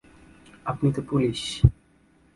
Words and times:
আপনি 0.65 0.87
তো 0.93 1.01
পুলিশ! 1.01 1.41